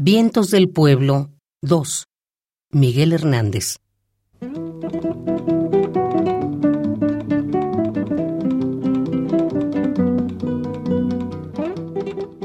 [0.00, 1.30] Vientos del Pueblo
[1.62, 2.06] 2.
[2.70, 3.78] Miguel Hernández.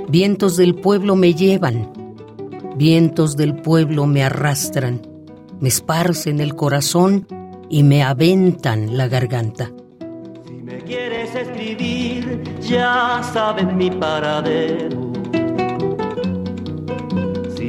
[0.10, 1.94] Vientos del pueblo me llevan,
[2.76, 5.04] vientos del pueblo me arrastran,
[5.60, 7.28] me esparcen el corazón
[7.70, 9.72] y me aventan la garganta.
[10.48, 15.03] Si me quieres escribir, ya sabes mi paradero.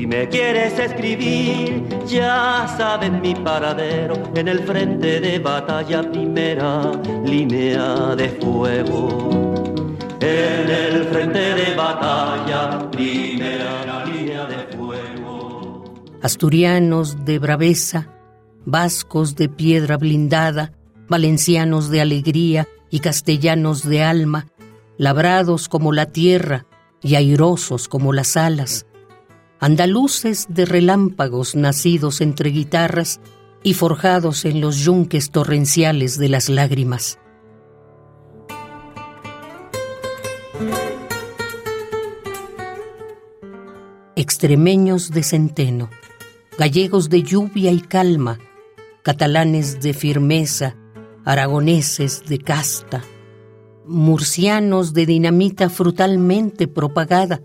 [0.07, 4.17] Me quieres escribir, ya sabes mi paradero.
[4.35, 6.93] En el frente de batalla, primera
[7.25, 9.97] línea de fuego.
[10.21, 15.85] En el frente de batalla, primera línea de fuego.
[16.21, 18.09] Asturianos de braveza,
[18.67, 20.73] vascos de piedra blindada,
[21.09, 24.49] valencianos de alegría y castellanos de alma,
[24.99, 26.67] labrados como la tierra
[27.01, 28.87] y airosos como las alas,
[29.65, 33.19] andaluces de relámpagos nacidos entre guitarras
[33.63, 37.19] y forjados en los yunques torrenciales de las lágrimas.
[44.17, 45.89] Extremeños de centeno,
[46.59, 48.39] gallegos de lluvia y calma,
[49.03, 50.77] catalanes de firmeza,
[51.25, 53.03] aragoneses de casta,
[53.87, 57.41] murcianos de dinamita frutalmente propagada,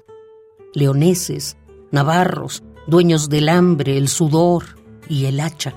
[0.74, 1.56] leoneses,
[1.92, 4.64] navarros, dueños del hambre, el sudor
[5.08, 5.74] y el hacha.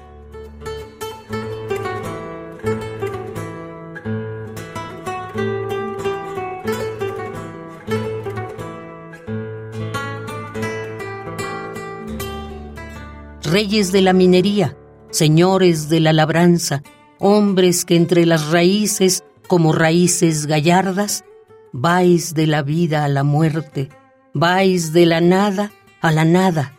[13.42, 14.78] Reyes de la minería,
[15.10, 16.82] señores de la labranza,
[17.18, 21.24] hombres que entre las raíces, como raíces gallardas,
[21.70, 23.90] vais de la vida a la muerte,
[24.32, 25.70] vais de la nada
[26.02, 26.78] a la nada.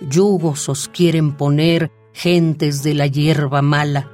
[0.00, 4.10] Yugos os quieren poner gentes de la hierba mala,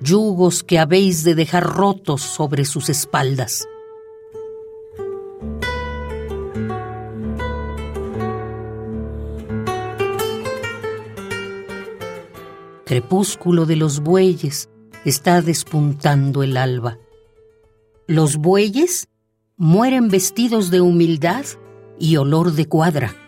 [0.00, 3.68] yugos que habéis de dejar rotos sobre sus espaldas.
[12.84, 14.68] Crepúsculo de los bueyes,
[15.04, 16.98] está despuntando el alba.
[18.06, 19.08] Los bueyes
[19.56, 21.44] mueren vestidos de humildad
[21.98, 23.21] y olor de cuadra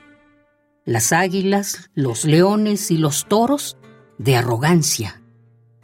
[0.84, 3.78] las águilas, los leones y los toros
[4.18, 5.22] de arrogancia,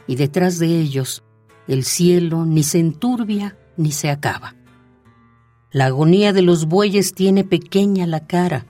[0.07, 1.25] y detrás de ellos
[1.67, 4.57] el cielo ni se enturbia ni se acaba.
[5.73, 8.67] La agonía de los bueyes tiene pequeña la cara,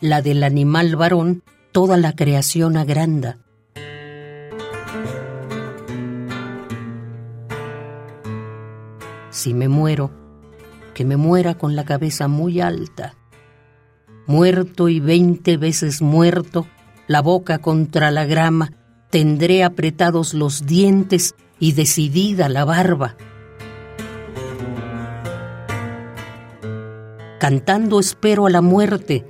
[0.00, 1.42] la del animal varón
[1.72, 3.38] toda la creación agranda.
[9.30, 10.12] Si me muero,
[10.92, 13.16] que me muera con la cabeza muy alta
[14.26, 16.66] muerto y veinte veces muerto,
[17.06, 18.72] la boca contra la grama,
[19.10, 23.16] tendré apretados los dientes y decidida la barba.
[27.38, 29.24] Cantando espero a la muerte,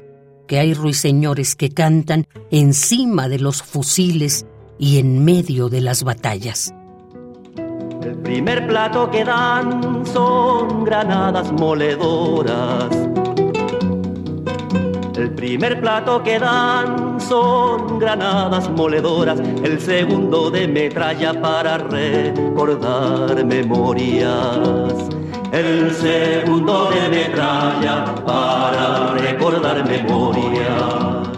[0.46, 4.46] que hay ruiseñores que cantan encima de los fusiles
[4.78, 6.72] y en medio de las batallas.
[8.02, 13.03] El primer plato que dan son granadas moledoras
[15.16, 24.92] el primer plato que dan son granadas moledoras, el segundo de metralla para recordar memorias.
[25.52, 31.28] El segundo de metralla para recordar memorias.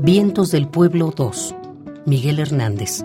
[0.00, 1.54] Vientos del Pueblo 2.
[2.04, 3.04] Miguel Hernández.